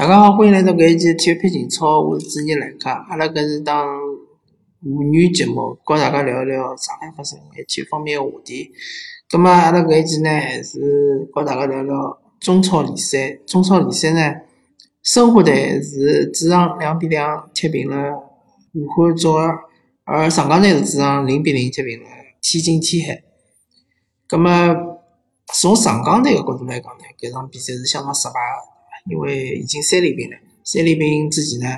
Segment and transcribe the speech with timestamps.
[0.00, 3.04] 大家好，欢迎来到搿一期体育篇情操，我是主持人兰卡。
[3.10, 3.86] 阿拉搿是档
[4.80, 8.72] 妇女节目，和大家聊聊上海发生一体育方面的话题。
[9.28, 10.30] 葛末阿拉搿一期呢，
[10.62, 13.38] 是和大家聊聊中超联赛。
[13.46, 14.36] 中超联赛呢，
[15.02, 18.14] 申花队是主场两比两踢平了
[18.72, 19.54] 武汉卓尔，
[20.04, 22.06] 而上港队是主场零比零踢平了
[22.40, 23.22] 天津天海。
[24.26, 24.50] 葛末
[25.52, 28.69] 从上港队个角度来讲呢，搿场比赛是相当失败个。
[29.08, 31.76] 因为已经三连平了，三连平之前呢，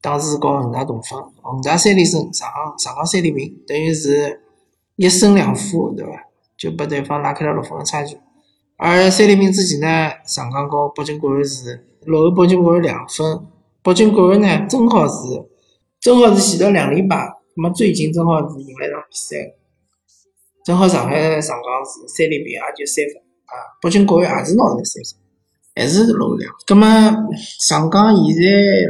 [0.00, 4.40] 当时告恒大同分，恒大三连胜，上港上港三连平，等于是
[4.96, 6.12] 一胜两负，对伐？
[6.56, 8.16] 就把对方拉开了六分的差距。
[8.76, 13.46] 而三连平之前呢，上港跟北京国安是落后北京国安两分，
[13.82, 15.14] 北京国安呢正好是
[16.00, 17.16] 正好是前头两连败，
[17.56, 19.36] 那么最近正好是赢了一场比赛，
[20.64, 25.23] 正好上海上港是三连平，也就三分啊，北京国安也是拿了三分。
[25.74, 26.52] 还是落后两。
[26.66, 26.86] 葛末
[27.66, 28.42] 上港现在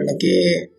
[0.07, 0.71] 辣盖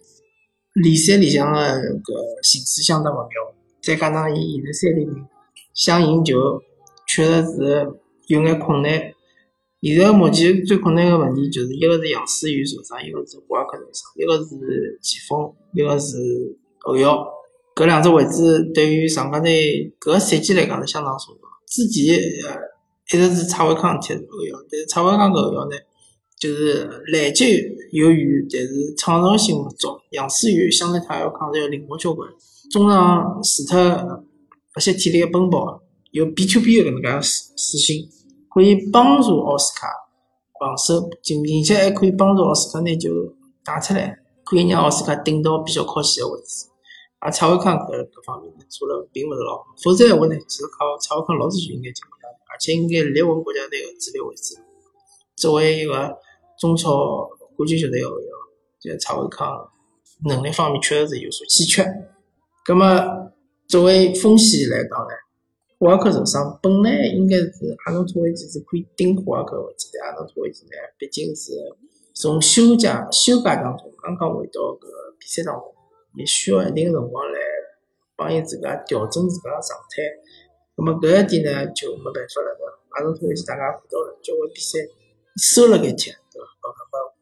[0.84, 5.25] 联赛里向个搿形势相当勿妙，再加上伊现在三连平，
[5.73, 6.36] 想赢球
[7.08, 7.89] 确实是
[8.28, 8.92] 有眼困难。
[9.81, 16.17] 现在目前最困难个问题就是一个是杨思雨受伤，一个是胡尔克受伤，一个是前锋，一个是
[16.80, 17.25] 后腰。
[17.75, 21.42] 搿两只位置对于上港队搿赛季来讲是相当重要。
[21.67, 22.16] 之前
[22.47, 22.58] 呃
[23.12, 25.75] 一直是蔡伟康踢后腰，但是蔡伟康搿后腰呢？
[26.38, 29.88] 就是拦截有余，但是创造性勿足。
[30.11, 32.30] 杨思雨相对他要抗要灵活交关，
[32.72, 34.23] 中场除脱
[34.73, 38.08] 不惜体力个奔跑，有 B to B 个搿能介个属性，
[38.53, 39.88] 可以帮助奥斯卡
[40.59, 43.09] 防守，并并且还可以帮助奥斯卡拿球
[43.63, 46.67] 打出来，可以让奥斯卡顶到比较靠前个位置。
[47.19, 54.56] 而蔡伟康搿搿方面做了并勿是老好，否则闲话呢，其实靠蔡伟康老早就应该进国家队，而且应该立稳国家队个主力位置。
[55.36, 56.17] 作为一个
[56.59, 58.28] 中超冠军球队后腰，
[58.80, 59.69] 就蔡伟康
[60.25, 61.84] 能力方面确实是有所欠缺。
[62.63, 63.31] 葛么
[63.68, 65.13] 作为锋线来讲呢，
[65.78, 67.51] 胡尔克受伤，本来应该是
[67.85, 70.03] 阿诺托维奇是可以顶胡尔克位置的。
[70.06, 71.52] 阿诺托维奇呢，毕竟是
[72.13, 74.88] 从休假休假当中刚刚回到搿
[75.19, 75.73] 比赛当中，
[76.16, 77.40] 也需要一定辰光来
[78.16, 80.02] 帮伊自家调整自家状态。
[80.75, 82.72] 葛么搿一点呢就没办法了，对伐？
[82.91, 84.79] 阿诺托维奇大家看到了，交关比赛
[85.38, 86.12] 收了该踢。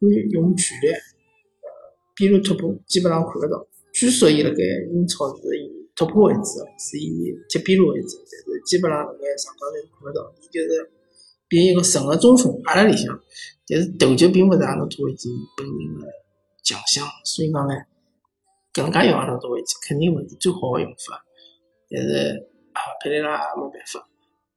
[0.03, 1.69] 会用全力，呃，
[2.13, 3.65] 边路突破基本上看得到。
[3.93, 4.57] 据说伊辣盖
[4.91, 10.91] 英超是以突破为主，是以踢边路为主，但是基本上辣盖上港队看勿到，伊就是
[11.47, 13.17] 变一个纯个中锋，阿拉里向，
[13.65, 16.07] 但是头球并勿是阿诺托维奇本人的
[16.63, 17.73] 强项，所以讲呢，
[18.73, 21.23] 搿能介用阿诺托维奇肯定勿是最好的用法。
[21.89, 24.05] 但是啊，佩雷拉也没办法。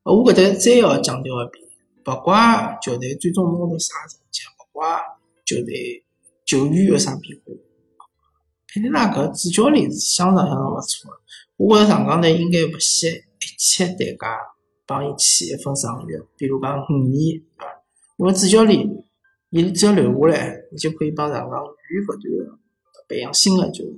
[0.02, 1.65] 我搿搭再要强调一遍，
[2.06, 4.86] 勿怪球队最终拿到啥成绩，勿怪。
[5.44, 6.04] 球队
[6.44, 7.52] 球员有啥变化？
[8.68, 11.16] 佩雷拉搿主教练是相当相当勿错个，
[11.56, 14.38] 我觉着上港队应该勿惜一切代价
[14.86, 17.66] 帮伊签一份长约，比如讲五年，对伐？
[18.18, 19.04] 因为主教练
[19.50, 22.58] 伊只要留下来，伊就可以帮上港源源不断个
[23.08, 23.94] 培养新个球员、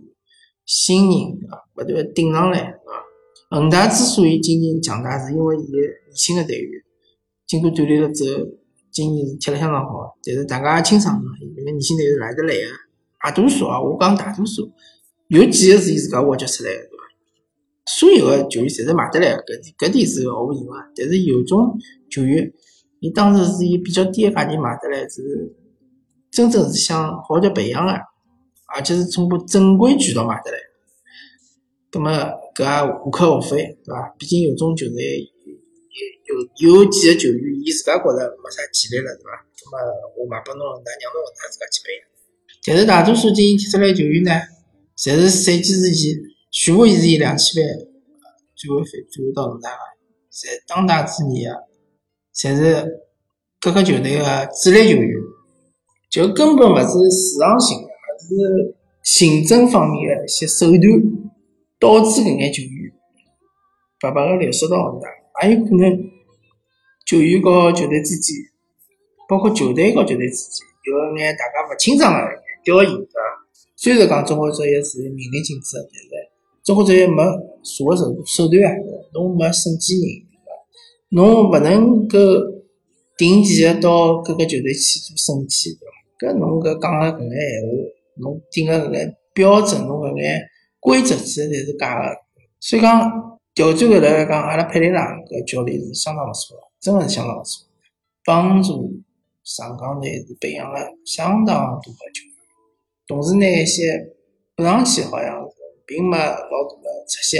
[0.64, 1.68] 新人，对伐？
[1.74, 3.04] 勿断个顶上来，对伐？
[3.50, 6.82] 恒大之所以今年强大，是因为伊个年轻个队员
[7.48, 8.44] 经过锻炼了之后。
[8.90, 12.60] 今年是踢了相当好，但是大家也清爽嘛，因为年轻队是来得来个，
[13.22, 14.72] 大多数啊，我讲大多数，
[15.28, 17.04] 有几个是伊自家挖掘出来个，对伐？
[17.86, 20.80] 所有个球员侪是买得来个，搿搿点是毫无疑问。
[20.96, 21.78] 但是有种
[22.10, 22.50] 球员，
[23.00, 25.54] 伊当时是以比较低个价钱买得来，是
[26.32, 27.92] 真正是想好叫培养个，
[28.74, 30.58] 而且是通过正规渠道买得来。
[31.92, 32.10] 葛末
[32.56, 34.14] 搿也无可厚非，对伐？
[34.18, 35.30] 毕竟有种球队。
[36.28, 39.32] 有有几个球员，伊自家觉着没啥潜力了，对伐？
[39.60, 39.78] 那么
[40.16, 42.02] 我卖拨侬，那让侬他自家去培养。
[42.64, 44.32] 但是大多数今年踢出来球员呢，
[44.96, 46.14] 侪是赛季之前
[46.50, 47.74] 全部是以两千万
[48.56, 49.82] 转会费转会到恒大个，
[50.32, 51.56] 侪当打之年啊，
[52.34, 53.00] 侪是
[53.60, 55.12] 各个球队个主力球员，
[56.10, 60.82] 就根本勿是市场性的，而是行政方面的一些手段，
[61.78, 62.92] 导致搿眼球员
[64.00, 65.08] 白白个流失到恒大，
[65.42, 66.10] 也有可能。
[67.06, 68.36] 球员和球队之间，
[69.26, 72.18] 包括球队和球队之间，有眼大家勿清爽个
[72.62, 73.20] 调研，对伐？
[73.76, 76.28] 虽然讲中国职业是明令禁止，但是
[76.62, 78.76] 中国职业没查个手手段啊，
[79.14, 80.50] 侬没审计人，对伐？
[81.08, 82.18] 侬勿能够
[83.16, 85.70] 定期个到各个球队去做审计，
[86.18, 86.34] 对伐？
[86.34, 87.70] 搿侬搿讲个搿眼闲话，
[88.16, 90.42] 侬定个搿眼标准，侬搿眼
[90.78, 92.14] 规则其实侪是假个。
[92.60, 96.62] 所以讲调转过来讲，阿拉佩雷拉搿教练是相当勿错个。
[96.78, 97.66] 真的是相当不错，
[98.22, 99.02] 帮助
[99.42, 102.38] 上港队是培养了相当多的球员，
[103.10, 104.14] 同时呢，一些
[104.54, 107.34] 补上去好像是并没老大的出息，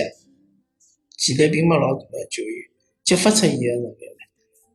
[1.15, 2.67] 潜力并没老大的球员
[3.07, 4.27] 激发出伊个能力来。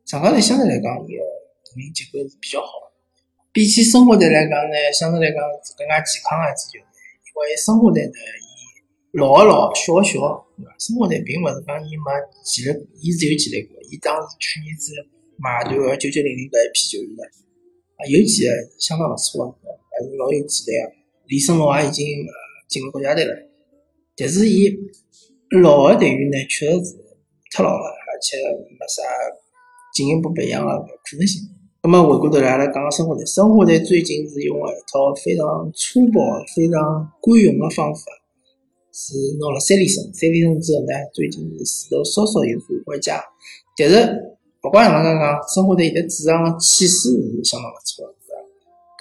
[0.08, 1.28] 上港队相对来讲，伊个
[1.76, 2.88] 运营结构是比较好，
[3.52, 6.88] 比起申花队来讲呢，相对来讲是更加健康个一支球队。
[7.28, 8.16] 因为申花队呢，
[9.12, 10.24] 伊老个老，小个小，
[10.64, 10.72] 对伐？
[10.80, 12.08] 申花队并勿是讲伊没
[12.48, 13.76] 潜力，伊是有潜力个。
[13.92, 14.96] 伊当时去年子
[15.36, 17.24] 买断个九九零零搿一批球员呢，
[18.00, 18.50] 啊，有几个
[18.80, 21.04] 相当勿错个，还是老有潜力个。
[21.28, 22.06] 李胜龙也已经
[22.68, 23.36] 进入国家队了，
[24.16, 24.72] 但是伊
[25.62, 26.96] 老个队员呢，确实是
[27.52, 28.38] 太老了，而且
[28.80, 29.04] 没啥
[29.94, 30.72] 进一步培养个
[31.04, 31.44] 可能性。
[31.84, 36.22] 那么回过头来，阿拉讲讲申花队，申花队最近是用了一套非常粗暴、
[36.56, 38.02] 非常管用个方法，
[38.94, 43.12] 是拿了三连胜，三连胜之后呢，最近势头稍稍有所缓解。
[43.76, 43.98] 但是
[44.62, 48.14] 勿管哪能讲，申花队现在主场个气势是相当勿错个，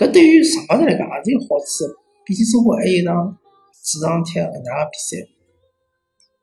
[0.01, 1.85] 搿对于上港队来讲也是有好处。
[2.25, 3.37] 毕竟申花还有一场
[3.85, 5.21] 主场踢恒大个比赛，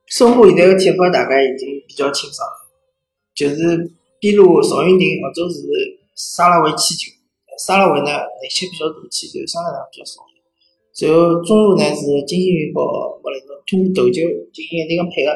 [0.06, 2.46] 申花现在个踢法大概已经比较清爽，
[3.34, 5.66] 就是边路赵云霆或者是
[6.14, 7.10] 沙拉维起球，
[7.58, 10.22] 沙拉维呢内切比较大，起球相对来讲比较少。
[11.00, 13.19] 然后中路呢是金星宇和
[13.70, 14.20] 莫雷诺通过头球
[14.52, 15.30] 进行一定个配合，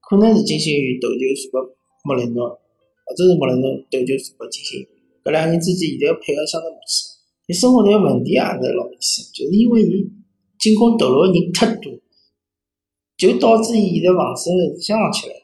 [0.00, 2.48] 可能是金星宇头球传拨莫雷诺，
[3.04, 4.80] 或者是莫雷诺头球传拨金星，
[5.24, 7.12] 搿两个人之间现在要配合相当默契。
[7.52, 10.08] 生活队问题也是老明显，就是因为伊
[10.58, 11.92] 进攻投入个人太多，
[13.18, 15.34] 就导致伊现在防守是相当吃力。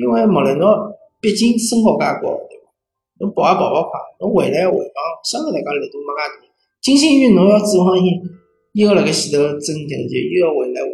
[0.00, 0.90] 因为莫雷诺
[1.20, 2.72] 毕竟身高介高，对伐？
[3.20, 4.96] 侬跑也跑勿快，侬回来回防
[5.28, 6.40] 相对来讲力度没介大。
[6.80, 8.08] 金星宇侬要指望伊
[8.72, 10.88] 一个辣盖前头争球，就又要回来回，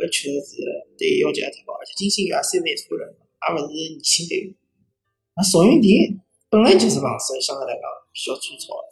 [0.00, 0.64] 搿确实是
[0.96, 1.76] 对要求也太高。
[1.76, 4.56] 而且金星也三十一岁了，也勿是年轻队员。
[5.36, 6.16] 那邵云霆
[6.48, 8.88] 本来就是防守相对来讲比较粗糙个。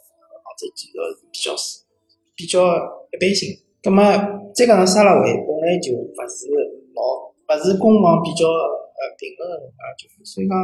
[0.59, 0.99] 这几个
[1.31, 1.87] 比较是
[2.35, 3.47] 比较一般性，
[3.79, 4.03] 葛么
[4.51, 6.51] 再加上沙拉维本来就勿是
[6.91, 10.59] 老勿是攻防比较呃平衡个能介球员，所以讲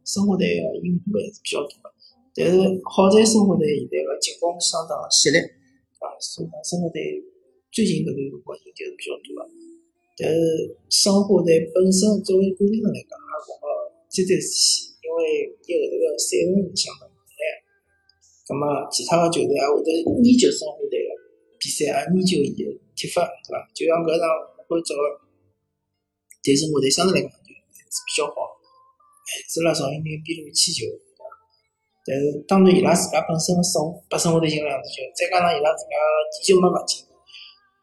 [0.00, 1.92] 生活队个隐患还是比较大个。
[2.32, 2.56] 但是
[2.88, 5.36] 好在生活队现在个进攻相当犀利，
[6.00, 7.20] 啊，所以讲生活队
[7.68, 9.33] 最近搿段辰光赢球是比较多。
[10.16, 10.38] 但是
[10.90, 13.64] 申花队本身作为管理层来讲，也勿好
[14.10, 17.10] 绝对是，因为伊后头个赛程相当。
[18.44, 21.08] 咁么，其他的球队也会得研究申花队的
[21.56, 23.56] 比赛，啊研究伊个踢法，对伐？
[23.72, 24.28] 就像搿场
[24.68, 24.92] 欧洲
[26.44, 28.52] 对申花队相对来讲就是比较好，
[29.24, 31.24] 限制了赵云霆边路起球，对伐？
[32.04, 35.96] 但是当然伊拉自家本身的失误，把申花队进了两只球，再加上伊拉自家
[36.36, 37.00] 地球没勿进，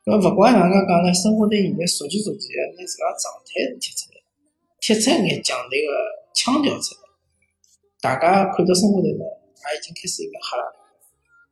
[0.06, 4.18] 搿勿管哪能介讲呢，申花队现在逐渐逐渐拿自家状态是踢出来，
[4.82, 5.90] 踢出一眼强队个
[6.34, 7.06] 腔调出来，
[8.02, 9.26] 大家看到申花队呢。
[9.62, 10.66] 也已经开始有点吓了。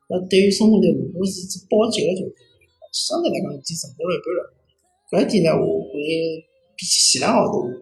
[0.10, 2.42] 那对于申花队，如果是只保级个球队，
[2.90, 4.42] 相对来讲已经成功了一半了。
[5.14, 6.42] 搿一点呢，我可以
[6.74, 7.78] 比起前两个号头乐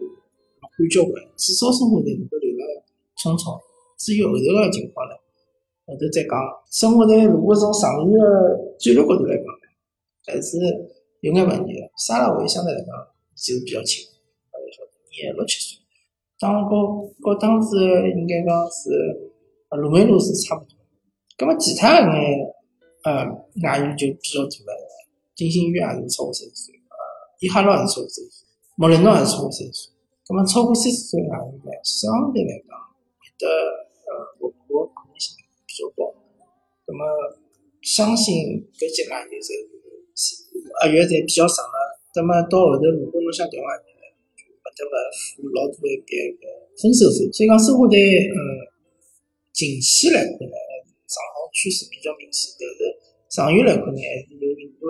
[0.60, 1.16] 观交关。
[1.32, 2.62] 至少申花队能够留辣
[3.16, 3.56] 冲冲。
[3.96, 5.16] 至于后头个情况呢，
[5.88, 6.36] 后头再讲。
[6.68, 9.48] 申花队如果从长远个战略角度来讲，
[10.28, 10.58] 还是
[11.20, 11.80] 有眼问题个。
[11.96, 12.92] 沙拉维相对来讲
[13.34, 14.04] 就比较轻，
[14.52, 15.80] 大家晓得，廿六七岁，
[16.38, 17.74] 当高高当时
[18.14, 19.26] 应该讲是。
[19.68, 20.72] 啊，鲁梅路是差不多，
[21.36, 22.40] 葛么其他个眼
[23.04, 23.28] 呃
[23.62, 24.88] 外援就比较大了，
[25.36, 26.96] 金星宇也是超过三十岁，呃，
[27.40, 29.92] 伊哈洛也是超过三十岁，莫雷诺也是超过三十岁，
[30.24, 32.72] 葛么超过三十岁外援呢，相对来讲
[33.20, 33.44] 会得
[34.08, 34.08] 呃
[34.40, 35.36] 活泼可能性
[35.68, 36.16] 比较高，
[36.86, 37.04] 葛么
[37.82, 39.77] 相信搿几外援侪是
[40.80, 41.78] 合约侪比较长了，
[42.12, 46.44] 葛么到后头如果侬想调外援呢，就勿得勿付老多一笔个
[46.76, 48.74] 分手费，所以讲生活在嗯。
[49.58, 50.54] 近期来看呢，
[51.10, 52.78] 上行趋势比较明显，但是
[53.26, 54.86] 长远来看呢，还是有隐患。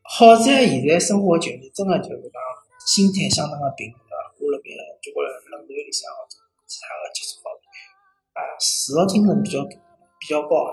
[0.00, 2.40] 好在现在生活球迷真的就是讲
[2.88, 4.00] 心态相当的平和，
[4.40, 4.72] 我辣盖
[5.04, 7.68] 交关冷队里向或者其他的接触方面，
[8.32, 10.72] 啊，自豪精神比较，比较高，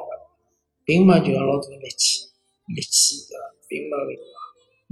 [0.86, 2.29] 并没就像老多力气，
[2.76, 3.34] 力气的？
[3.68, 4.22] 并没那个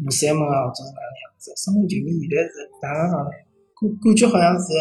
[0.05, 1.50] 五三门啊，或者是哪能样子。
[1.57, 3.29] 生活球迷现在是哪能讲呢？
[3.77, 4.74] 感感觉好像是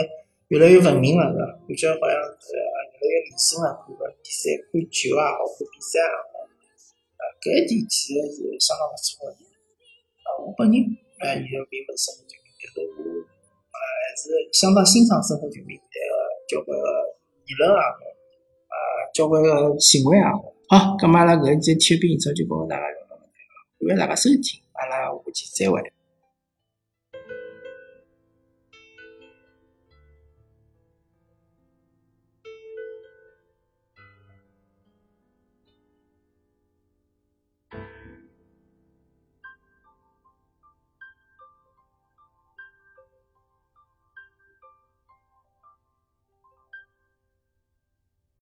[0.48, 1.56] 越来越文明了，是吧？
[1.64, 2.52] 感觉好像是。
[2.96, 9.36] 越来越理性了，看个比赛、看球也好，看比赛也好，啊，搿一点其实是相当勿错的。
[10.24, 10.80] 啊，我本人
[11.20, 13.20] 啊，也并勿是生活球迷，但是我
[13.68, 15.84] 啊还是相当欣赏生活球迷个
[16.48, 16.84] 交关个
[17.44, 17.84] 言论啊，
[18.72, 18.74] 啊，
[19.12, 20.32] 交关个行为啊。
[20.68, 23.16] 好咁阿拉搿一节体育英超就跟大家聊到
[23.78, 25.95] 搿搭了，感谢大家收听，阿拉下期再会。